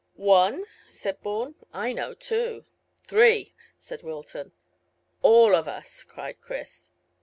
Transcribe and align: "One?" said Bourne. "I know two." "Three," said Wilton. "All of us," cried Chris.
"One?" 0.15 0.65
said 0.89 1.21
Bourne. 1.21 1.53
"I 1.73 1.93
know 1.93 2.15
two." 2.15 2.65
"Three," 3.05 3.53
said 3.77 4.01
Wilton. 4.01 4.51
"All 5.21 5.53
of 5.55 5.67
us," 5.67 6.03
cried 6.03 6.41
Chris. 6.41 6.89